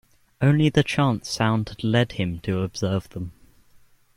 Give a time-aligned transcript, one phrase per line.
[0.41, 3.33] Only the chance sound had led him to observe them.